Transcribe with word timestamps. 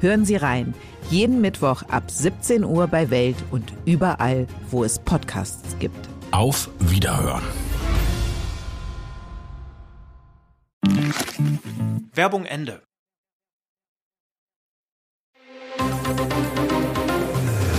Hören 0.00 0.24
Sie 0.24 0.36
rein. 0.36 0.74
Jeden 1.10 1.40
Mittwoch 1.40 1.82
ab 1.88 2.10
17 2.10 2.64
Uhr 2.64 2.86
bei 2.88 3.10
Welt 3.10 3.36
und 3.50 3.72
überall, 3.84 4.46
wo 4.70 4.84
es 4.84 4.98
Podcasts 4.98 5.76
gibt. 5.78 6.08
Auf 6.32 6.68
Wiederhören. 6.80 7.42
Werbung 12.12 12.44
Ende. 12.44 12.82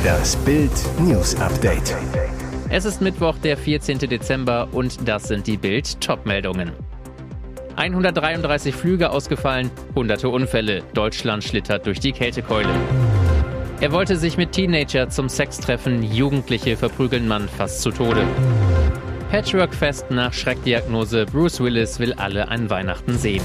Das 0.04 0.36
Bild 0.38 0.72
News 1.00 1.36
Update. 1.36 1.96
Es 2.70 2.86
ist 2.86 3.02
Mittwoch, 3.02 3.38
der 3.40 3.58
14. 3.58 4.00
Dezember 4.00 4.70
und 4.72 5.08
das 5.08 5.28
sind 5.28 5.48
die 5.48 5.58
Bild 5.58 6.00
Topmeldungen. 6.02 6.72
133 7.78 8.76
Flüge 8.76 9.12
ausgefallen, 9.12 9.70
hunderte 9.96 10.30
Unfälle. 10.30 10.82
Deutschland 10.94 11.44
schlittert 11.44 11.86
durch 11.86 12.00
die 12.00 12.12
Kältekeule. 12.12 12.70
Er 13.80 13.92
wollte 13.92 14.18
sich 14.18 14.36
mit 14.36 14.52
Teenager 14.52 15.10
zum 15.10 15.30
Sex 15.30 15.60
treffen, 15.60 16.02
Jugendliche 16.02 16.76
verprügeln 16.76 17.28
Mann 17.28 17.48
fast 17.48 17.82
zu 17.82 17.92
Tode. 17.92 18.24
Patchwork-Fest 19.30 20.10
nach 20.10 20.34
Schreckdiagnose, 20.34 21.26
Bruce 21.26 21.60
Willis 21.60 22.00
will 22.00 22.14
alle 22.14 22.48
an 22.48 22.70
Weihnachten 22.72 23.18
sehen. 23.18 23.44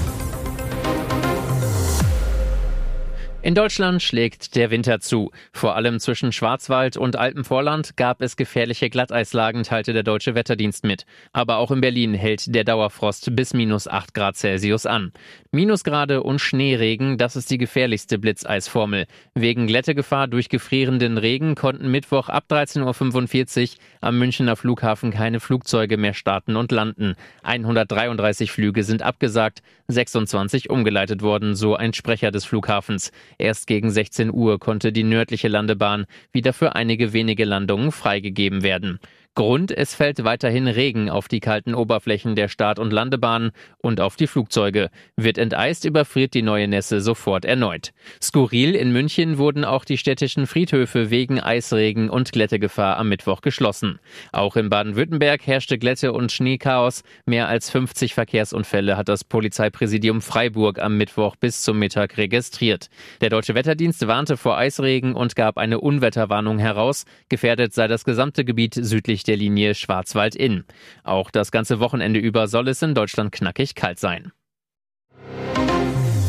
In 3.43 3.55
Deutschland 3.55 4.01
schlägt 4.01 4.55
der 4.55 4.71
Winter 4.71 5.01
zu. 5.01 5.29
Vor 5.51 5.75
allem 5.75 5.99
zwischen 5.99 6.31
Schwarzwald 6.31 6.95
und 6.95 7.17
Alpenvorland 7.17 7.97
gab 7.97 8.21
es 8.21 8.37
gefährliche 8.37 8.89
Glatteislagen, 8.89 9.63
teilte 9.63 9.91
der 9.91 10.03
Deutsche 10.03 10.33
Wetterdienst 10.33 10.85
mit. 10.85 11.05
Aber 11.33 11.57
auch 11.57 11.69
in 11.69 11.81
Berlin 11.81 12.13
hält 12.13 12.55
der 12.55 12.63
Dauerfrost 12.63 13.35
bis 13.35 13.53
minus 13.53 13.89
8 13.89 14.13
Grad 14.13 14.37
Celsius 14.37 14.85
an. 14.85 15.11
Minusgrade 15.51 16.23
und 16.23 16.39
Schneeregen, 16.39 17.17
das 17.17 17.35
ist 17.35 17.51
die 17.51 17.57
gefährlichste 17.57 18.17
Blitzeisformel. 18.17 19.07
Wegen 19.35 19.67
Glättegefahr 19.67 20.29
durch 20.29 20.47
gefrierenden 20.47 21.17
Regen 21.17 21.55
konnten 21.55 21.91
Mittwoch 21.91 22.29
ab 22.29 22.45
13.45 22.49 23.73
Uhr 23.73 23.77
am 23.99 24.19
Münchner 24.19 24.55
Flughafen 24.55 25.11
keine 25.11 25.41
Flugzeuge 25.41 25.97
mehr 25.97 26.13
starten 26.13 26.55
und 26.55 26.71
landen. 26.71 27.15
133 27.43 28.53
Flüge 28.53 28.85
sind 28.85 29.01
abgesagt, 29.01 29.61
26 29.89 30.69
umgeleitet 30.69 31.21
worden, 31.21 31.55
so 31.55 31.75
ein 31.75 31.93
Sprecher 31.93 32.31
des 32.31 32.45
Flughafens. 32.45 33.11
Erst 33.37 33.67
gegen 33.67 33.89
16 33.89 34.31
Uhr 34.31 34.59
konnte 34.59 34.91
die 34.91 35.03
nördliche 35.03 35.47
Landebahn 35.47 36.05
wieder 36.31 36.53
für 36.53 36.75
einige 36.75 37.13
wenige 37.13 37.45
Landungen 37.45 37.91
freigegeben 37.91 38.63
werden. 38.63 38.99
Grund, 39.35 39.71
es 39.75 39.95
fällt 39.95 40.23
weiterhin 40.23 40.67
Regen 40.67 41.09
auf 41.09 41.27
die 41.27 41.39
kalten 41.39 41.73
Oberflächen 41.73 42.35
der 42.35 42.49
Start- 42.49 42.77
und 42.77 42.93
Landebahnen 42.93 43.49
und 43.79 43.99
auf 43.99 44.15
die 44.15 44.27
Flugzeuge. 44.27 44.91
Wird 45.17 45.39
enteist, 45.39 45.85
überfriert 45.85 46.35
die 46.35 46.43
neue 46.43 46.67
Nässe 46.67 47.01
sofort 47.01 47.43
erneut. 47.43 47.93
Skurril 48.21 48.75
in 48.75 48.91
München 48.91 49.39
wurden 49.39 49.65
auch 49.65 49.85
die 49.85 49.97
städtischen 49.97 50.45
Friedhöfe 50.45 51.09
wegen 51.09 51.39
Eisregen 51.39 52.11
und 52.11 52.31
Glättegefahr 52.31 52.97
am 52.97 53.09
Mittwoch 53.09 53.41
geschlossen. 53.41 53.97
Auch 54.31 54.55
in 54.55 54.69
Baden-Württemberg 54.69 55.47
herrschte 55.47 55.79
Glätte- 55.79 56.13
und 56.13 56.31
Schneechaos. 56.31 57.01
Mehr 57.25 57.47
als 57.47 57.71
50 57.71 58.13
Verkehrsunfälle 58.13 58.97
hat 58.97 59.09
das 59.09 59.23
Polizeipräsidium 59.23 60.21
Freiburg 60.21 60.77
am 60.77 60.95
Mittwoch 60.99 61.37
bis 61.37 61.63
zum 61.63 61.79
Mittag 61.79 62.17
registriert. 62.17 62.87
Der 63.21 63.31
Deutsche 63.31 63.55
Wetterdienst 63.55 64.05
warnte 64.05 64.37
vor 64.37 64.57
Eisregen 64.57 65.15
und 65.15 65.35
gab 65.35 65.57
eine 65.57 65.79
Unwetterwarnung 65.79 66.59
heraus. 66.59 67.05
Gefährdet 67.29 67.73
sei 67.73 67.87
das 67.87 68.03
gesamte 68.03 68.45
Gebiet 68.45 68.75
südlich 68.75 69.22
der 69.23 69.37
Linie 69.37 69.75
Schwarzwald-Inn. 69.75 70.65
Auch 71.03 71.31
das 71.31 71.51
ganze 71.51 71.79
Wochenende 71.79 72.19
über 72.19 72.47
soll 72.47 72.67
es 72.67 72.81
in 72.81 72.95
Deutschland 72.95 73.31
knackig 73.31 73.75
kalt 73.75 73.99
sein. 73.99 74.31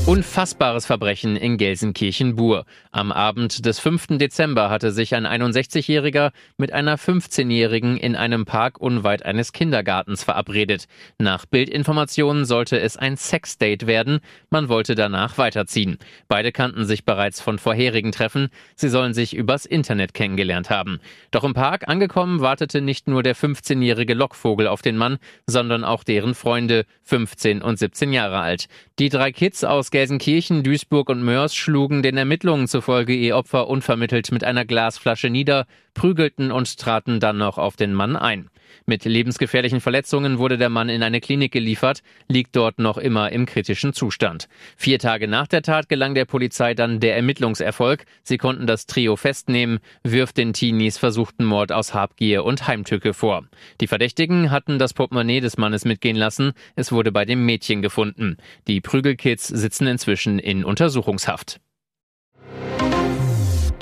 Unfassbares 0.07 0.85
Verbrechen 0.85 1.35
in 1.35 1.57
Gelsenkirchen-Bur. 1.57 2.67
Am 2.93 3.11
Abend 3.11 3.65
des 3.65 3.79
5. 3.79 4.19
Dezember 4.19 4.69
hatte 4.69 4.93
sich 4.93 5.15
ein 5.15 5.27
61-Jähriger 5.27 6.33
mit 6.59 6.75
einer 6.75 6.99
15-Jährigen 6.99 7.97
in 7.97 8.15
einem 8.15 8.45
Park 8.45 8.79
unweit 8.79 9.25
eines 9.25 9.53
Kindergartens 9.53 10.23
verabredet. 10.23 10.89
Nach 11.19 11.47
Bildinformationen 11.47 12.45
sollte 12.45 12.79
es 12.79 12.99
ein 12.99 13.17
Sexdate 13.17 13.87
werden. 13.87 14.21
Man 14.51 14.69
wollte 14.69 14.95
danach 14.95 15.39
weiterziehen. 15.39 15.97
Beide 16.29 16.53
kannten 16.53 16.85
sich 16.85 17.07
bereits 17.07 17.41
von 17.41 17.59
vorherigen 17.59 18.13
Treffen. 18.13 18.51
Sie 18.77 18.91
sollen 18.91 19.15
sich 19.15 19.35
übers 19.35 19.65
Internet 19.65 20.13
kennengelernt 20.13 20.69
haben. 20.69 21.01
Doch 21.31 21.45
im 21.45 21.55
Park 21.55 21.89
angekommen 21.89 22.41
wartete 22.41 22.83
nicht 22.83 23.09
nur 23.09 23.23
der 23.23 23.35
15-jährige 23.35 24.13
Lockvogel 24.13 24.67
auf 24.67 24.83
den 24.83 24.99
Mann, 24.99 25.17
sondern 25.47 25.83
auch 25.83 26.05
deren 26.05 26.35
Freunde, 26.35 26.85
15 27.05 27.63
und 27.63 27.79
17 27.79 28.13
Jahre 28.13 28.41
alt. 28.41 28.67
Die 28.99 29.09
drei 29.09 29.33
Kids 29.33 29.65
aus 29.65 29.91
Gelsenkirchen, 29.95 30.65
Duisburg 30.65 31.09
und 31.09 31.23
Mörs 31.23 31.55
schlugen 31.55 32.03
den 32.03 32.17
Ermittlungen 32.17 32.67
zufolge 32.67 33.15
ihr 33.15 33.37
Opfer 33.37 33.69
unvermittelt 33.69 34.33
mit 34.33 34.43
einer 34.43 34.65
Glasflasche 34.65 35.31
nieder, 35.31 35.67
prügelten 35.95 36.51
und 36.51 36.81
traten 36.81 37.21
dann 37.21 37.39
noch 37.39 37.59
auf 37.59 37.77
den 37.77 37.95
Mann 37.95 38.17
ein. 38.17 38.51
Mit 38.87 39.05
lebensgefährlichen 39.05 39.81
Verletzungen 39.81 40.39
wurde 40.39 40.59
der 40.59 40.69
Mann 40.69 40.89
in 40.89 41.03
eine 41.03 41.21
Klinik 41.21 41.53
geliefert, 41.53 42.03
liegt 42.29 42.55
dort 42.57 42.79
noch 42.79 42.99
immer 42.99 43.33
im 43.33 43.47
kritischen 43.47 43.93
Zustand. 43.93 44.49
Vier 44.77 44.99
Tage 44.99 45.29
nach 45.29 45.47
der 45.47 45.63
Tat 45.63 45.89
gelang 45.89 46.15
der 46.15 46.25
Polizei 46.25 46.75
dann 46.75 47.01
der 47.01 47.17
Ermittlungserfolg. 47.17 48.05
Sie 48.23 48.37
konnten 48.37 48.67
das 48.67 48.87
Trio 48.87 49.17
festnehmen, 49.17 49.79
wirft 50.03 50.37
den 50.37 50.53
Teenies 50.53 50.99
versuchten 50.99 51.45
Mord 51.45 51.73
aus 51.73 51.95
Habgier 51.95 52.45
und 52.45 52.67
Heimtücke 52.67 53.15
vor. 53.15 53.45
Die 53.81 53.87
Verdächtigen 53.87 54.51
hatten 54.51 54.79
das 54.79 54.93
Portemonnaie 54.93 55.41
des 55.41 55.57
Mannes 55.57 55.85
mitgehen 55.85 56.17
lassen. 56.17 56.53
Es 56.77 56.93
wurde 56.93 57.13
bei 57.13 57.25
dem 57.25 57.47
Mädchen 57.47 57.81
gefunden. 57.81 58.37
Die 58.67 58.81
Prügelkids 58.81 59.47
sitzen 59.49 59.84
inzwischen 59.87 60.39
in 60.39 60.65
Untersuchungshaft. 60.65 61.61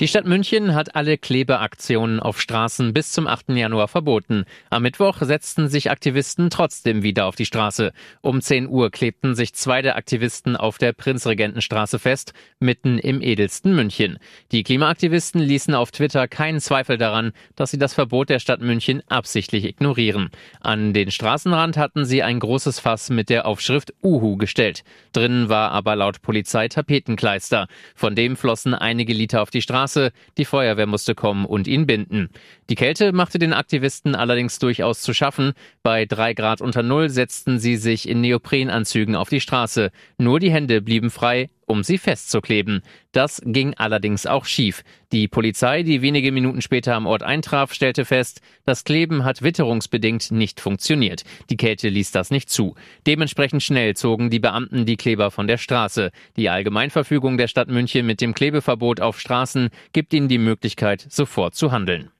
Die 0.02 0.08
Stadt 0.08 0.26
München 0.26 0.74
hat 0.74 0.96
alle 0.96 1.16
Klebeaktionen 1.16 2.18
auf 2.18 2.40
Straßen 2.40 2.92
bis 2.92 3.12
zum 3.12 3.28
8. 3.28 3.50
Januar 3.50 3.86
verboten. 3.86 4.46
Am 4.68 4.82
Mittwoch 4.82 5.18
setzten 5.20 5.68
sich 5.68 5.92
Aktivisten 5.92 6.50
trotzdem 6.50 7.04
wieder 7.04 7.26
auf 7.26 7.36
die 7.36 7.46
Straße. 7.46 7.92
Um 8.20 8.40
10 8.40 8.66
Uhr 8.66 8.90
klebten 8.90 9.36
sich 9.36 9.54
zwei 9.54 9.80
der 9.80 9.94
Aktivisten 9.94 10.56
auf 10.56 10.78
der 10.78 10.92
Prinzregentenstraße 10.92 12.00
fest, 12.00 12.32
mitten 12.58 12.98
im 12.98 13.22
edelsten 13.22 13.76
München. 13.76 14.18
Die 14.50 14.64
Klimaaktivisten 14.64 15.40
ließen 15.40 15.72
auf 15.72 15.92
Twitter 15.92 16.26
keinen 16.26 16.58
Zweifel 16.58 16.98
daran, 16.98 17.30
dass 17.54 17.70
sie 17.70 17.78
das 17.78 17.94
Verbot 17.94 18.28
der 18.28 18.40
Stadt 18.40 18.60
München 18.60 19.04
absichtlich 19.06 19.64
ignorieren. 19.64 20.30
An 20.58 20.94
den 20.94 21.12
Straßenrand 21.12 21.76
hatten 21.76 22.06
sie 22.06 22.24
ein 22.24 22.40
großes 22.40 22.80
Fass 22.80 23.08
mit 23.08 23.28
der 23.28 23.46
Aufschrift 23.46 23.94
Uhu 24.02 24.36
gestellt. 24.36 24.82
Drinnen 25.12 25.48
war 25.48 25.70
aber 25.70 25.94
laut 25.94 26.22
Polizei 26.22 26.66
Tapetenkleister. 26.66 27.68
Von 27.94 28.16
dem 28.16 28.36
flossen 28.36 28.74
einige 28.74 29.12
Liter 29.12 29.42
auf 29.42 29.50
die 29.50 29.62
Straße 29.62 29.91
Straße. 29.92 30.12
Die 30.38 30.44
Feuerwehr 30.44 30.86
musste 30.86 31.14
kommen 31.14 31.44
und 31.44 31.68
ihn 31.68 31.86
binden. 31.86 32.30
Die 32.72 32.76
Kälte 32.76 33.12
machte 33.12 33.38
den 33.38 33.52
Aktivisten 33.52 34.14
allerdings 34.14 34.58
durchaus 34.58 35.02
zu 35.02 35.12
schaffen. 35.12 35.52
Bei 35.82 36.06
drei 36.06 36.32
Grad 36.32 36.62
unter 36.62 36.82
Null 36.82 37.10
setzten 37.10 37.58
sie 37.58 37.76
sich 37.76 38.08
in 38.08 38.22
Neoprenanzügen 38.22 39.14
auf 39.14 39.28
die 39.28 39.42
Straße. 39.42 39.90
Nur 40.16 40.40
die 40.40 40.50
Hände 40.50 40.80
blieben 40.80 41.10
frei, 41.10 41.50
um 41.66 41.82
sie 41.82 41.98
festzukleben. 41.98 42.80
Das 43.12 43.42
ging 43.44 43.74
allerdings 43.74 44.24
auch 44.24 44.46
schief. 44.46 44.84
Die 45.12 45.28
Polizei, 45.28 45.82
die 45.82 46.00
wenige 46.00 46.32
Minuten 46.32 46.62
später 46.62 46.94
am 46.94 47.04
Ort 47.04 47.22
eintraf, 47.22 47.74
stellte 47.74 48.06
fest, 48.06 48.40
das 48.64 48.84
Kleben 48.84 49.22
hat 49.22 49.42
witterungsbedingt 49.42 50.30
nicht 50.30 50.58
funktioniert. 50.58 51.24
Die 51.50 51.58
Kälte 51.58 51.90
ließ 51.90 52.10
das 52.12 52.30
nicht 52.30 52.48
zu. 52.48 52.74
Dementsprechend 53.06 53.62
schnell 53.62 53.96
zogen 53.96 54.30
die 54.30 54.40
Beamten 54.40 54.86
die 54.86 54.96
Kleber 54.96 55.30
von 55.30 55.46
der 55.46 55.58
Straße. 55.58 56.10
Die 56.38 56.48
Allgemeinverfügung 56.48 57.36
der 57.36 57.48
Stadt 57.48 57.68
München 57.68 58.06
mit 58.06 58.22
dem 58.22 58.32
Klebeverbot 58.32 59.02
auf 59.02 59.20
Straßen 59.20 59.68
gibt 59.92 60.14
ihnen 60.14 60.28
die 60.28 60.38
Möglichkeit, 60.38 61.04
sofort 61.10 61.54
zu 61.54 61.70
handeln. 61.70 62.10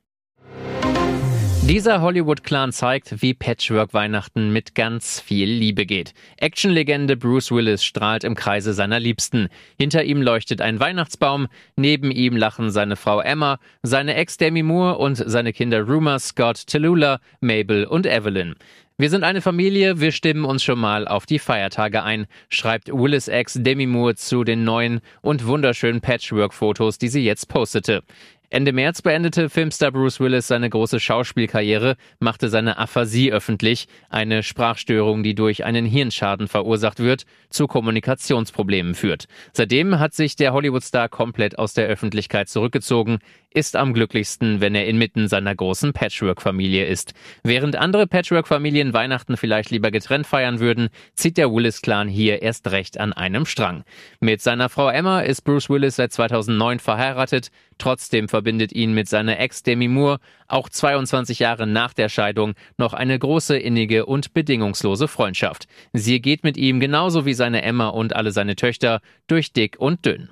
Dieser 1.69 2.01
Hollywood-Clan 2.01 2.73
zeigt, 2.73 3.23
wie 3.23 3.35
Patchwork-Weihnachten 3.35 4.53
mit 4.53 4.75
ganz 4.75 5.21
viel 5.21 5.49
Liebe 5.49 5.87
geht. 5.87 6.13
Actionlegende 6.37 7.17
Bruce 7.17 7.53
Willis 7.53 7.85
strahlt 7.85 8.25
im 8.25 8.35
Kreise 8.35 8.75
seiner 8.75 8.99
Liebsten. 8.99 9.49
Hinter 9.79 10.03
ihm 10.03 10.21
leuchtet 10.23 10.61
ein 10.61 10.81
Weihnachtsbaum, 10.81 11.47
neben 11.77 12.11
ihm 12.11 12.37
lachen 12.37 12.73
seine 12.73 12.97
Frau 12.97 13.21
Emma, 13.21 13.61
seine 13.85 14.17
Ex 14.17 14.39
Demi 14.39 14.65
Moore 14.65 14.99
und 14.99 15.23
seine 15.25 15.53
Kinder 15.53 15.83
Rumor, 15.83 16.19
Scott, 16.19 16.67
Tallulah, 16.67 17.21
Mabel 17.41 17.85
und 17.85 18.07
Evelyn. 18.07 18.57
Wir 18.99 19.09
sind 19.09 19.23
eine 19.23 19.41
Familie, 19.41 20.01
wir 20.01 20.13
stimmen 20.13 20.45
uns 20.45 20.63
schon 20.63 20.79
mal 20.79 21.09
auf 21.09 21.27
die 21.27 21.39
Feiertage 21.39 22.03
ein, 22.03 22.27
schreibt 22.51 22.89
Willis 22.89 23.27
ex 23.29 23.55
Demi 23.55 23.87
Moore 23.87 24.17
zu 24.17 24.45
den 24.45 24.65
neuen 24.65 25.01
und 25.23 25.47
wunderschönen 25.47 26.01
Patchwork-Fotos, 26.01 26.99
die 26.99 27.09
sie 27.09 27.25
jetzt 27.25 27.49
postete. 27.49 28.03
Ende 28.53 28.75
März 28.75 29.01
beendete 29.01 29.49
Filmstar 29.49 29.93
Bruce 29.93 30.21
Willis 30.21 30.47
seine 30.47 30.69
große 30.69 31.01
Schauspielkarriere, 31.01 31.97
machte 32.19 32.51
seine 32.51 32.77
Aphasie 32.77 33.33
öffentlich, 33.33 33.89
eine 34.11 34.43
Sprachstörung, 34.43 35.23
die 35.23 35.35
durch 35.35 35.65
einen 35.65 35.87
Hirnschaden 35.87 36.49
verursacht 36.49 36.99
wird, 36.99 37.25
zu 37.49 37.67
Kommunikationsproblemen 37.67 38.95
führt. 38.95 39.25
Seitdem 39.55 39.99
hat 39.99 40.13
sich 40.13 40.37
der 40.37 40.53
Hollywoodstar 40.53 41.09
komplett 41.09 41.59
aus 41.59 41.73
der 41.73 41.87
Öffentlichkeit 41.87 42.51
zurückgezogen, 42.51 43.21
ist 43.55 43.75
am 43.77 43.95
glücklichsten, 43.95 44.61
wenn 44.61 44.75
er 44.75 44.87
inmitten 44.87 45.29
seiner 45.29 45.55
großen 45.55 45.95
Patchwork-Familie 45.95 46.87
ist. 46.87 47.13
Während 47.43 47.77
andere 47.77 48.07
Patchwork-Familien 48.07 48.93
Weihnachten 48.93 49.37
vielleicht 49.37 49.71
lieber 49.71 49.91
getrennt 49.91 50.27
feiern 50.27 50.59
würden, 50.61 50.89
zieht 51.15 51.37
der 51.39 51.53
Willis-Clan 51.53 52.09
hier 52.09 52.41
erst 52.43 52.71
recht 52.71 52.99
an 52.99 53.13
einem 53.13 53.47
Strang. 53.47 53.85
Mit 54.21 54.41
seiner 54.41 54.69
Frau 54.71 54.89
Emma 54.89 55.21
ist 55.21 55.43
Bruce 55.43 55.69
Willis 55.69 55.97
seit 55.97 56.13
2009 56.13 56.79
verheiratet. 56.79 57.51
Trotzdem 57.77 58.29
verbindet 58.29 58.42
ihn 58.73 58.93
mit 58.95 59.09
seiner 59.09 59.39
Ex 59.39 59.63
Demi 59.63 59.89
Moore 59.89 60.19
auch 60.49 60.69
22 60.69 61.39
Jahre 61.39 61.67
nach 61.67 61.93
der 61.93 62.09
Scheidung 62.09 62.55
noch 62.77 62.93
eine 62.93 63.19
große 63.19 63.57
innige 63.57 64.07
und 64.07 64.35
bedingungslose 64.35 65.09
Freundschaft. 65.09 65.67
Sie 65.93 66.21
geht 66.21 66.45
mit 66.45 66.57
ihm 66.57 66.81
genauso 66.81 67.27
wie 67.27 67.35
seine 67.35 67.63
Emma 67.63 67.89
und 67.89 68.15
alle 68.15 68.33
seine 68.33 68.57
Töchter 68.57 69.01
durch 69.27 69.53
dick 69.53 69.77
und 69.79 70.05
dünn. 70.05 70.31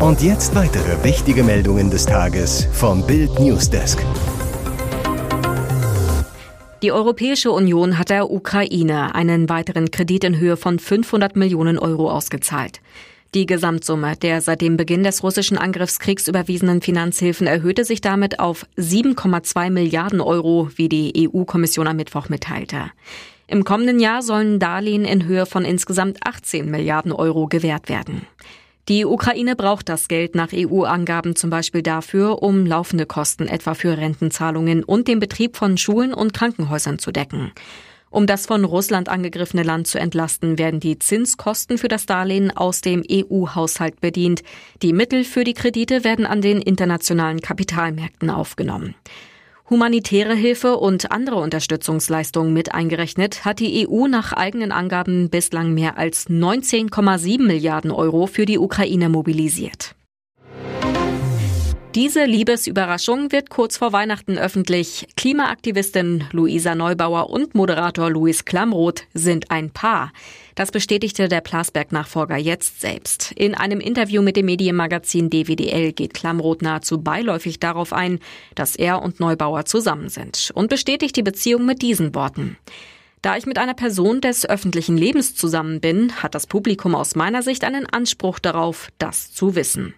Und 0.00 0.22
jetzt 0.22 0.54
weitere 0.54 1.02
wichtige 1.02 1.42
Meldungen 1.42 1.90
des 1.90 2.06
Tages 2.06 2.68
vom 2.72 3.04
Bild 3.06 3.38
Newsdesk. 3.40 3.98
Die 6.82 6.92
Europäische 6.92 7.50
Union 7.50 7.98
hat 7.98 8.10
der 8.10 8.30
Ukraine 8.30 9.16
einen 9.16 9.48
weiteren 9.48 9.90
Kredit 9.90 10.22
in 10.22 10.38
Höhe 10.38 10.56
von 10.56 10.78
500 10.78 11.34
Millionen 11.34 11.76
Euro 11.76 12.08
ausgezahlt. 12.08 12.80
Die 13.34 13.44
Gesamtsumme 13.44 14.16
der 14.16 14.40
seit 14.40 14.62
dem 14.62 14.78
Beginn 14.78 15.02
des 15.02 15.22
russischen 15.22 15.58
Angriffskriegs 15.58 16.28
überwiesenen 16.28 16.80
Finanzhilfen 16.80 17.46
erhöhte 17.46 17.84
sich 17.84 18.00
damit 18.00 18.40
auf 18.40 18.64
7,2 18.78 19.70
Milliarden 19.70 20.22
Euro, 20.22 20.70
wie 20.76 20.88
die 20.88 21.28
EU-Kommission 21.28 21.86
am 21.86 21.96
Mittwoch 21.96 22.30
mitteilte. 22.30 22.90
Im 23.46 23.64
kommenden 23.64 24.00
Jahr 24.00 24.22
sollen 24.22 24.58
Darlehen 24.58 25.04
in 25.04 25.26
Höhe 25.26 25.44
von 25.44 25.64
insgesamt 25.64 26.18
18 26.26 26.70
Milliarden 26.70 27.12
Euro 27.12 27.48
gewährt 27.48 27.90
werden. 27.90 28.26
Die 28.88 29.04
Ukraine 29.04 29.54
braucht 29.54 29.90
das 29.90 30.08
Geld 30.08 30.34
nach 30.34 30.48
EU-Angaben 30.54 31.36
zum 31.36 31.50
Beispiel 31.50 31.82
dafür, 31.82 32.42
um 32.42 32.64
laufende 32.64 33.04
Kosten 33.04 33.46
etwa 33.46 33.74
für 33.74 33.98
Rentenzahlungen 33.98 34.82
und 34.82 35.08
den 35.08 35.20
Betrieb 35.20 35.58
von 35.58 35.76
Schulen 35.76 36.14
und 36.14 36.32
Krankenhäusern 36.32 36.98
zu 36.98 37.12
decken. 37.12 37.52
Um 38.10 38.26
das 38.26 38.46
von 38.46 38.64
Russland 38.64 39.08
angegriffene 39.08 39.62
Land 39.62 39.86
zu 39.86 39.98
entlasten, 39.98 40.58
werden 40.58 40.80
die 40.80 40.98
Zinskosten 40.98 41.76
für 41.76 41.88
das 41.88 42.06
Darlehen 42.06 42.50
aus 42.56 42.80
dem 42.80 43.02
EU-Haushalt 43.10 44.00
bedient. 44.00 44.42
Die 44.82 44.92
Mittel 44.92 45.24
für 45.24 45.44
die 45.44 45.54
Kredite 45.54 46.04
werden 46.04 46.26
an 46.26 46.40
den 46.40 46.62
internationalen 46.62 47.40
Kapitalmärkten 47.40 48.30
aufgenommen. 48.30 48.94
Humanitäre 49.70 50.34
Hilfe 50.34 50.78
und 50.78 51.12
andere 51.12 51.36
Unterstützungsleistungen 51.36 52.54
mit 52.54 52.72
eingerechnet 52.72 53.44
hat 53.44 53.60
die 53.60 53.86
EU 53.86 54.06
nach 54.06 54.32
eigenen 54.32 54.72
Angaben 54.72 55.28
bislang 55.28 55.74
mehr 55.74 55.98
als 55.98 56.30
19,7 56.30 57.42
Milliarden 57.42 57.90
Euro 57.90 58.26
für 58.26 58.46
die 58.46 58.58
Ukraine 58.58 59.10
mobilisiert. 59.10 59.94
Diese 61.98 62.26
Liebesüberraschung 62.26 63.32
wird 63.32 63.50
kurz 63.50 63.76
vor 63.76 63.92
Weihnachten 63.92 64.38
öffentlich. 64.38 65.08
Klimaaktivistin 65.16 66.22
Luisa 66.30 66.76
Neubauer 66.76 67.28
und 67.28 67.56
Moderator 67.56 68.08
Luis 68.08 68.44
Klamroth 68.44 69.02
sind 69.14 69.50
ein 69.50 69.70
Paar. 69.70 70.12
Das 70.54 70.70
bestätigte 70.70 71.26
der 71.26 71.40
Plasberg-Nachfolger 71.40 72.36
jetzt 72.36 72.80
selbst. 72.80 73.32
In 73.32 73.56
einem 73.56 73.80
Interview 73.80 74.22
mit 74.22 74.36
dem 74.36 74.46
Medienmagazin 74.46 75.28
DWDL 75.28 75.90
geht 75.90 76.14
Klamroth 76.14 76.62
nahezu 76.62 77.02
beiläufig 77.02 77.58
darauf 77.58 77.92
ein, 77.92 78.20
dass 78.54 78.76
er 78.76 79.02
und 79.02 79.18
Neubauer 79.18 79.64
zusammen 79.64 80.08
sind 80.08 80.52
und 80.54 80.70
bestätigt 80.70 81.16
die 81.16 81.24
Beziehung 81.24 81.66
mit 81.66 81.82
diesen 81.82 82.14
Worten. 82.14 82.58
Da 83.22 83.36
ich 83.36 83.44
mit 83.44 83.58
einer 83.58 83.74
Person 83.74 84.20
des 84.20 84.48
öffentlichen 84.48 84.96
Lebens 84.96 85.34
zusammen 85.34 85.80
bin, 85.80 86.12
hat 86.22 86.36
das 86.36 86.46
Publikum 86.46 86.94
aus 86.94 87.16
meiner 87.16 87.42
Sicht 87.42 87.64
einen 87.64 87.86
Anspruch 87.86 88.38
darauf, 88.38 88.86
das 88.98 89.34
zu 89.34 89.56
wissen. 89.56 89.94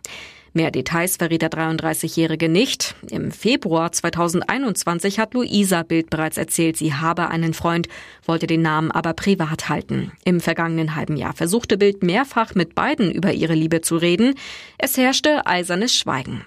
Mehr 0.53 0.71
Details 0.71 1.17
verriet 1.17 1.43
der 1.43 1.51
33-Jährige 1.51 2.49
nicht. 2.49 2.97
Im 3.09 3.31
Februar 3.31 3.93
2021 3.93 5.21
hat 5.21 5.35
Luisa 5.35 5.85
Bild 5.85 6.11
bereits 6.11 6.39
erzählt, 6.39 6.77
sie 6.77 6.93
habe 6.93 7.29
einen 7.29 7.55
Freund, 7.55 7.89
wollte 8.25 8.49
den 8.49 8.63
Namen 8.63 8.91
aber 8.91 9.13
privat 9.13 9.69
halten. 9.69 10.11
Im 10.25 10.41
vergangenen 10.41 10.97
halben 10.97 11.17
Jahr 11.17 11.35
versuchte 11.35 11.79
Bild 11.79 12.03
mehrfach 12.03 12.55
mit 12.55 12.75
beiden 12.75 13.13
über 13.13 13.33
ihre 13.33 13.55
Liebe 13.55 13.81
zu 13.81 13.97
reden. 13.97 14.35
Es 14.77 14.97
herrschte 14.97 15.47
eisernes 15.47 15.95
Schweigen. 15.95 16.45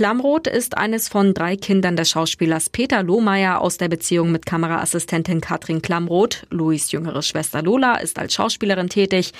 Klamroth 0.00 0.46
ist 0.46 0.78
eines 0.78 1.10
von 1.10 1.34
drei 1.34 1.56
Kindern 1.56 1.94
des 1.94 2.08
Schauspielers 2.08 2.70
Peter 2.70 3.02
Lohmeier 3.02 3.60
aus 3.60 3.76
der 3.76 3.90
Beziehung 3.90 4.32
mit 4.32 4.46
Kameraassistentin 4.46 5.42
Katrin 5.42 5.82
Klamroth. 5.82 6.46
Louis 6.48 6.90
jüngere 6.90 7.20
Schwester 7.20 7.60
Lola 7.60 7.96
ist 7.96 8.18
als 8.18 8.32
Schauspielerin 8.32 8.88
tätig. 8.88 9.32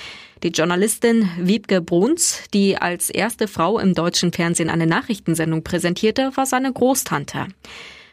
Die 0.43 0.49
Journalistin 0.49 1.27
Wiebke 1.39 1.81
Bruns, 1.81 2.43
die 2.53 2.77
als 2.77 3.09
erste 3.09 3.47
Frau 3.47 3.79
im 3.79 3.95
deutschen 3.95 4.31
Fernsehen 4.31 4.69
eine 4.69 4.85
Nachrichtensendung 4.85 5.63
präsentierte, 5.63 6.29
war 6.35 6.45
seine 6.45 6.71
Großtante. 6.71 7.47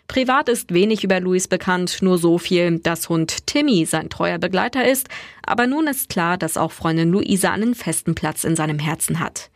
Privat 0.06 0.48
ist 0.48 0.72
wenig 0.72 1.04
über 1.04 1.20
Louis 1.20 1.48
bekannt, 1.48 1.98
nur 2.00 2.16
so 2.16 2.38
viel, 2.38 2.78
dass 2.78 3.10
Hund 3.10 3.46
Timmy 3.46 3.84
sein 3.84 4.08
treuer 4.08 4.38
Begleiter 4.38 4.90
ist, 4.90 5.10
aber 5.44 5.66
nun 5.66 5.86
ist 5.86 6.08
klar, 6.08 6.38
dass 6.38 6.56
auch 6.56 6.72
Freundin 6.72 7.10
Luisa 7.10 7.52
einen 7.52 7.74
festen 7.74 8.14
Platz 8.14 8.44
in 8.44 8.56
seinem 8.56 8.78
Herzen 8.78 9.20
hat. 9.20 9.50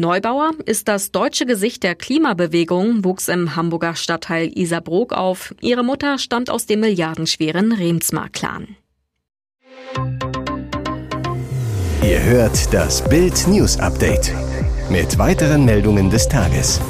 Neubauer 0.00 0.52
ist 0.64 0.88
das 0.88 1.12
deutsche 1.12 1.44
Gesicht 1.44 1.82
der 1.82 1.94
Klimabewegung, 1.94 3.04
wuchs 3.04 3.28
im 3.28 3.54
Hamburger 3.54 3.94
Stadtteil 3.94 4.50
Isarbrook 4.56 5.12
auf. 5.12 5.54
Ihre 5.60 5.84
Mutter 5.84 6.16
stammt 6.16 6.48
aus 6.48 6.64
dem 6.64 6.80
milliardenschweren 6.80 7.72
Remsmar-Clan. 7.72 8.76
Ihr 12.02 12.22
hört 12.22 12.72
das 12.72 13.06
Bild 13.10 13.46
News 13.46 13.78
Update 13.78 14.32
mit 14.88 15.18
weiteren 15.18 15.66
Meldungen 15.66 16.08
des 16.08 16.26
Tages. 16.26 16.80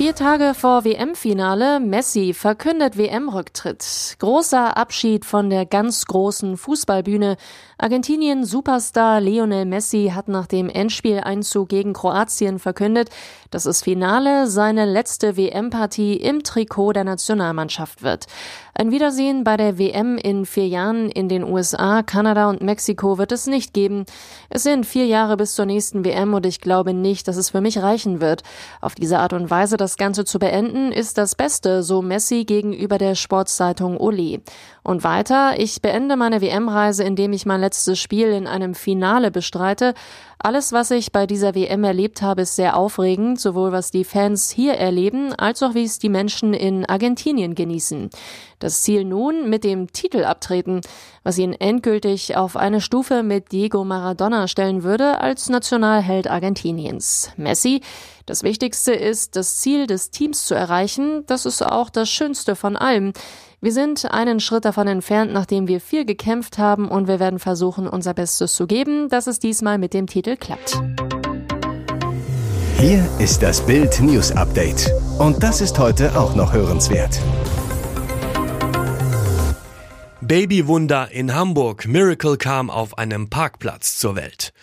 Vier 0.00 0.14
Tage 0.14 0.54
vor 0.54 0.86
WM-Finale, 0.86 1.78
Messi 1.78 2.32
verkündet 2.32 2.96
WM-Rücktritt. 2.96 4.16
Großer 4.18 4.74
Abschied 4.78 5.26
von 5.26 5.50
der 5.50 5.66
ganz 5.66 6.06
großen 6.06 6.56
Fußballbühne. 6.56 7.36
Argentinien-Superstar 7.76 9.20
Lionel 9.20 9.66
Messi 9.66 10.12
hat 10.14 10.28
nach 10.28 10.46
dem 10.46 10.70
Endspieleinzug 10.70 11.68
gegen 11.68 11.92
Kroatien 11.92 12.58
verkündet, 12.58 13.10
dass 13.50 13.64
das 13.64 13.82
Finale 13.82 14.46
seine 14.46 14.86
letzte 14.86 15.36
WM-Partie 15.36 16.16
im 16.16 16.44
Trikot 16.44 16.94
der 16.94 17.04
Nationalmannschaft 17.04 18.02
wird. 18.02 18.24
Ein 18.74 18.92
Wiedersehen 18.92 19.42
bei 19.42 19.56
der 19.56 19.78
WM 19.78 20.16
in 20.16 20.46
vier 20.46 20.68
Jahren 20.68 21.10
in 21.10 21.28
den 21.28 21.42
USA, 21.44 22.02
Kanada 22.02 22.48
und 22.48 22.62
Mexiko 22.62 23.18
wird 23.18 23.32
es 23.32 23.46
nicht 23.46 23.74
geben. 23.74 24.04
Es 24.48 24.62
sind 24.62 24.86
vier 24.86 25.06
Jahre 25.06 25.36
bis 25.36 25.54
zur 25.54 25.66
nächsten 25.66 26.04
WM 26.04 26.34
und 26.34 26.46
ich 26.46 26.60
glaube 26.60 26.94
nicht, 26.94 27.26
dass 27.26 27.36
es 27.36 27.50
für 27.50 27.60
mich 27.60 27.78
reichen 27.78 28.20
wird. 28.20 28.42
Auf 28.80 28.94
diese 28.94 29.18
Art 29.18 29.32
und 29.32 29.50
Weise 29.50 29.76
das 29.76 29.96
Ganze 29.96 30.24
zu 30.24 30.38
beenden, 30.38 30.92
ist 30.92 31.18
das 31.18 31.34
Beste, 31.34 31.82
so 31.82 32.00
Messi 32.00 32.44
gegenüber 32.44 32.98
der 32.98 33.16
Sportzeitung 33.16 33.98
Oli. 33.98 34.40
Und 34.82 35.04
weiter, 35.04 35.58
ich 35.58 35.82
beende 35.82 36.16
meine 36.16 36.40
WM-Reise, 36.40 37.04
indem 37.04 37.32
ich 37.32 37.46
mein 37.46 37.60
letztes 37.60 37.98
Spiel 37.98 38.28
in 38.28 38.46
einem 38.46 38.74
Finale 38.74 39.30
bestreite. 39.30 39.94
Alles, 40.42 40.72
was 40.72 40.90
ich 40.90 41.12
bei 41.12 41.26
dieser 41.26 41.54
WM 41.54 41.84
erlebt 41.84 42.22
habe, 42.22 42.42
ist 42.42 42.56
sehr 42.56 42.74
aufregend, 42.74 43.38
sowohl 43.38 43.72
was 43.72 43.90
die 43.90 44.04
Fans 44.04 44.48
hier 44.48 44.72
erleben, 44.72 45.34
als 45.34 45.62
auch 45.62 45.74
wie 45.74 45.84
es 45.84 45.98
die 45.98 46.08
Menschen 46.08 46.54
in 46.54 46.86
Argentinien 46.86 47.54
genießen. 47.54 48.08
Das 48.58 48.80
Ziel 48.80 49.04
nun 49.04 49.50
mit 49.50 49.64
dem 49.64 49.92
Titel 49.92 50.24
abtreten, 50.24 50.80
was 51.24 51.36
ihn 51.36 51.52
endgültig 51.52 52.38
auf 52.38 52.56
eine 52.56 52.80
Stufe 52.80 53.22
mit 53.22 53.52
Diego 53.52 53.84
Maradona 53.84 54.48
stellen 54.48 54.82
würde 54.82 55.20
als 55.20 55.50
Nationalheld 55.50 56.26
Argentiniens. 56.26 57.32
Messi, 57.36 57.82
das 58.24 58.42
Wichtigste 58.42 58.92
ist, 58.92 59.36
das 59.36 59.56
Ziel 59.56 59.86
des 59.86 60.10
Teams 60.10 60.46
zu 60.46 60.54
erreichen. 60.54 61.22
Das 61.26 61.44
ist 61.44 61.60
auch 61.60 61.90
das 61.90 62.08
Schönste 62.08 62.56
von 62.56 62.76
allem. 62.76 63.12
Wir 63.62 63.74
sind 63.74 64.10
einen 64.10 64.40
Schritt 64.40 64.64
davon 64.64 64.88
entfernt, 64.88 65.34
nachdem 65.34 65.68
wir 65.68 65.82
viel 65.82 66.06
gekämpft 66.06 66.56
haben 66.56 66.88
und 66.88 67.08
wir 67.08 67.20
werden 67.20 67.38
versuchen, 67.38 67.86
unser 67.86 68.14
Bestes 68.14 68.54
zu 68.54 68.66
geben, 68.66 69.10
dass 69.10 69.26
es 69.26 69.38
diesmal 69.38 69.76
mit 69.76 69.92
dem 69.92 70.06
Titel 70.06 70.38
klappt. 70.38 70.80
Hier 72.78 73.06
ist 73.18 73.42
das 73.42 73.60
Bild 73.60 74.00
News 74.00 74.32
Update. 74.32 74.90
Und 75.18 75.42
das 75.42 75.60
ist 75.60 75.78
heute 75.78 76.18
auch 76.18 76.34
noch 76.34 76.54
hörenswert. 76.54 77.20
Babywunder 80.22 81.10
in 81.10 81.34
Hamburg. 81.34 81.86
Miracle 81.86 82.38
kam 82.38 82.70
auf 82.70 82.96
einem 82.96 83.28
Parkplatz 83.28 83.98
zur 83.98 84.16
Welt. 84.16 84.54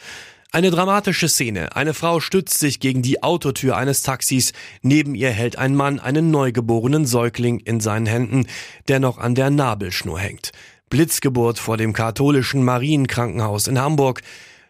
Eine 0.53 0.71
dramatische 0.71 1.27
Szene. 1.27 1.75
Eine 1.75 1.93
Frau 1.93 2.21
stützt 2.21 2.59
sich 2.59 2.79
gegen 2.79 3.01
die 3.01 3.21
Autotür 3.21 3.75
eines 3.75 4.01
Taxis. 4.01 4.53
Neben 4.81 5.13
ihr 5.13 5.29
hält 5.29 5.57
ein 5.57 5.75
Mann 5.75 5.99
einen 5.99 6.31
neugeborenen 6.31 7.05
Säugling 7.05 7.59
in 7.59 7.81
seinen 7.81 8.05
Händen, 8.05 8.47
der 8.87 8.99
noch 9.01 9.17
an 9.17 9.35
der 9.35 9.49
Nabelschnur 9.49 10.19
hängt. 10.19 10.53
Blitzgeburt 10.89 11.59
vor 11.59 11.75
dem 11.75 11.91
katholischen 11.91 12.63
Marienkrankenhaus 12.63 13.67
in 13.67 13.79
Hamburg, 13.79 14.21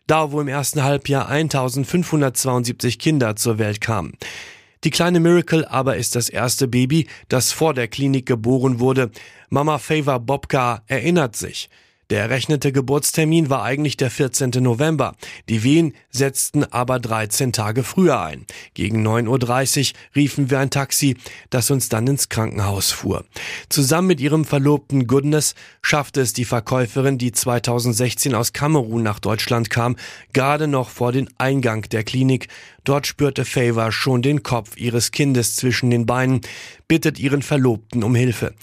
da 0.08 0.32
wo 0.32 0.42
im 0.42 0.48
ersten 0.48 0.84
Halbjahr 0.84 1.30
1572 1.30 2.98
Kinder 2.98 3.36
zur 3.36 3.60
Welt 3.60 3.80
kamen. 3.80 4.14
Die 4.84 4.90
kleine 4.90 5.20
Miracle 5.20 5.68
aber 5.68 5.98
ist 5.98 6.16
das 6.16 6.30
erste 6.30 6.68
Baby, 6.68 7.08
das 7.30 7.52
vor 7.52 7.76
der 7.76 7.88
Klinik 7.88 8.26
geboren 8.26 8.80
wurde. 8.80 9.12
Mama 9.50 9.78
Favor 9.78 10.20
Bobka 10.20 10.82
erinnert 10.88 11.36
sich. 11.36 11.70
Der 12.10 12.22
errechnete 12.22 12.72
Geburtstermin 12.72 13.50
war 13.50 13.64
eigentlich 13.64 13.98
der 13.98 14.10
14. 14.10 14.52
November. 14.60 15.16
Die 15.50 15.64
Wehen 15.64 15.94
setzten 16.10 16.64
aber 16.64 17.00
13 17.00 17.52
Tage 17.52 17.84
früher 17.84 18.22
ein. 18.22 18.46
Gegen 18.74 19.06
9.30 19.06 19.92
Uhr 19.92 20.00
riefen 20.16 20.50
wir 20.50 20.60
ein 20.60 20.70
Taxi, 20.70 21.18
das 21.50 21.70
uns 21.70 21.90
dann 21.90 22.08
ins 22.08 22.30
Krankenhaus 22.30 22.92
fuhr. 22.92 23.26
Zusammen 23.68 24.08
mit 24.08 24.22
ihrem 24.22 24.46
Verlobten 24.46 25.08
Goodness 25.08 25.54
schaffte 25.82 26.22
es 26.22 26.32
die 26.32 26.46
Verkäuferin, 26.46 27.18
die 27.18 27.34
2016 27.34 28.36
aus 28.36 28.54
Kamerun 28.54 29.04
nach 29.04 29.20
Deutschland 29.20 29.70
kam, 29.70 29.98
gerade 30.32 30.68
noch 30.68 30.90
vor 30.90 31.12
den 31.12 31.30
Eingang 31.38 31.82
der 31.90 32.06
Klinik. 32.06 32.48
Dort 32.86 33.06
spürte 33.06 33.44
Favor 33.44 33.92
schon 33.92 34.22
den 34.22 34.44
Kopf 34.44 34.78
ihres 34.78 35.12
Kindes 35.12 35.58
zwischen 35.58 35.90
den 35.90 36.06
Beinen, 36.06 36.40
bittet 36.88 37.20
ihren 37.20 37.42
Verlobten 37.42 38.02
um 38.06 38.16
Hilfe. 38.16 38.54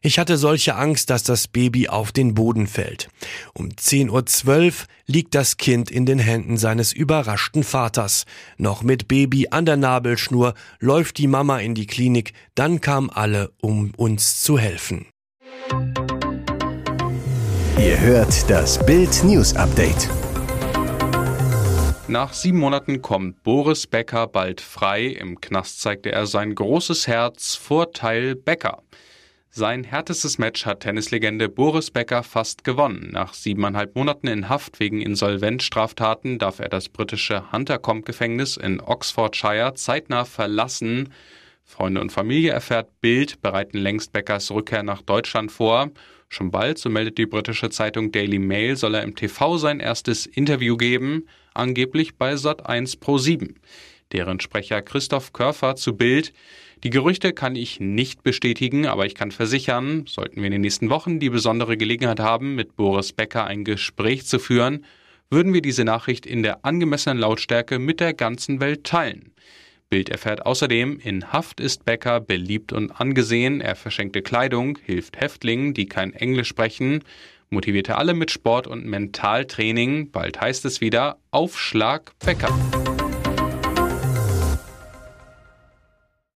Ich 0.00 0.18
hatte 0.18 0.36
solche 0.36 0.76
Angst, 0.76 1.10
dass 1.10 1.24
das 1.24 1.48
Baby 1.48 1.88
auf 1.88 2.12
den 2.12 2.34
Boden 2.34 2.68
fällt. 2.68 3.08
Um 3.52 3.70
10.12 3.70 4.66
Uhr 4.66 4.72
liegt 5.06 5.34
das 5.34 5.56
Kind 5.56 5.90
in 5.90 6.06
den 6.06 6.20
Händen 6.20 6.56
seines 6.56 6.92
überraschten 6.92 7.64
Vaters. 7.64 8.24
Noch 8.58 8.82
mit 8.82 9.08
Baby 9.08 9.48
an 9.50 9.66
der 9.66 9.76
Nabelschnur 9.76 10.54
läuft 10.78 11.18
die 11.18 11.26
Mama 11.26 11.58
in 11.58 11.74
die 11.74 11.86
Klinik, 11.86 12.32
dann 12.54 12.80
kamen 12.80 13.10
alle, 13.10 13.50
um 13.60 13.92
uns 13.96 14.40
zu 14.42 14.58
helfen. 14.58 15.06
Ihr 17.78 18.00
hört 18.00 18.48
das 18.48 18.84
Bild 18.84 19.24
News 19.24 19.54
Update. 19.56 20.08
Nach 22.06 22.32
sieben 22.32 22.58
Monaten 22.58 23.02
kommt 23.02 23.42
Boris 23.42 23.86
Becker 23.86 24.28
bald 24.28 24.60
frei. 24.60 25.06
Im 25.06 25.40
Knast 25.40 25.80
zeigte 25.80 26.10
er 26.12 26.26
sein 26.26 26.54
großes 26.54 27.06
Herz. 27.06 27.54
Vorteil 27.54 28.34
Becker. 28.34 28.82
Sein 29.50 29.82
härtestes 29.82 30.36
Match 30.38 30.66
hat 30.66 30.80
Tennislegende 30.80 31.48
Boris 31.48 31.90
Becker 31.90 32.22
fast 32.22 32.64
gewonnen. 32.64 33.08
Nach 33.12 33.32
siebeneinhalb 33.32 33.96
Monaten 33.96 34.26
in 34.26 34.48
Haft 34.50 34.78
wegen 34.78 35.00
Insolvenzstraftaten 35.00 36.38
darf 36.38 36.58
er 36.58 36.68
das 36.68 36.90
britische 36.90 37.50
Huntercombe-Gefängnis 37.50 38.58
in 38.58 38.80
Oxfordshire 38.80 39.72
zeitnah 39.74 40.26
verlassen. 40.26 41.14
Freunde 41.64 42.00
und 42.02 42.12
Familie 42.12 42.52
erfährt 42.52 43.00
Bild 43.00 43.40
bereiten 43.40 43.78
längst 43.78 44.12
Beckers 44.12 44.50
Rückkehr 44.50 44.82
nach 44.82 45.00
Deutschland 45.00 45.50
vor. 45.50 45.90
Schon 46.28 46.50
bald, 46.50 46.78
so 46.78 46.90
meldet 46.90 47.16
die 47.16 47.26
britische 47.26 47.70
Zeitung 47.70 48.12
Daily 48.12 48.38
Mail, 48.38 48.76
soll 48.76 48.94
er 48.94 49.02
im 49.02 49.16
TV 49.16 49.56
sein 49.56 49.80
erstes 49.80 50.26
Interview 50.26 50.76
geben, 50.76 51.26
angeblich 51.54 52.16
bei 52.16 52.34
Sat1 52.34 53.00
Pro 53.00 53.16
7. 53.16 53.54
Deren 54.12 54.40
Sprecher 54.40 54.82
Christoph 54.82 55.32
Körfer 55.32 55.76
zu 55.76 55.96
Bild 55.96 56.32
die 56.84 56.90
Gerüchte 56.90 57.32
kann 57.32 57.56
ich 57.56 57.80
nicht 57.80 58.22
bestätigen, 58.22 58.86
aber 58.86 59.04
ich 59.04 59.16
kann 59.16 59.32
versichern, 59.32 60.04
sollten 60.06 60.36
wir 60.36 60.46
in 60.46 60.52
den 60.52 60.60
nächsten 60.60 60.90
Wochen 60.90 61.18
die 61.18 61.28
besondere 61.28 61.76
Gelegenheit 61.76 62.20
haben, 62.20 62.54
mit 62.54 62.76
Boris 62.76 63.12
Becker 63.12 63.44
ein 63.44 63.64
Gespräch 63.64 64.26
zu 64.26 64.38
führen, 64.38 64.84
würden 65.28 65.52
wir 65.52 65.60
diese 65.60 65.84
Nachricht 65.84 66.24
in 66.24 66.44
der 66.44 66.64
angemessenen 66.64 67.18
Lautstärke 67.18 67.80
mit 67.80 67.98
der 67.98 68.14
ganzen 68.14 68.60
Welt 68.60 68.84
teilen. 68.84 69.32
Bild 69.90 70.08
erfährt 70.08 70.46
außerdem, 70.46 71.00
in 71.00 71.32
Haft 71.32 71.60
ist 71.60 71.84
Becker 71.84 72.20
beliebt 72.20 72.72
und 72.72 72.92
angesehen, 72.92 73.60
er 73.60 73.74
verschenkte 73.74 74.22
Kleidung, 74.22 74.78
hilft 74.84 75.20
Häftlingen, 75.20 75.74
die 75.74 75.86
kein 75.86 76.12
Englisch 76.12 76.48
sprechen, 76.48 77.02
motivierte 77.50 77.96
alle 77.96 78.14
mit 78.14 78.30
Sport 78.30 78.68
und 78.68 78.86
Mentaltraining, 78.86 80.12
bald 80.12 80.40
heißt 80.40 80.64
es 80.64 80.80
wieder 80.80 81.16
Aufschlag 81.32 82.12
Becker. 82.24 82.56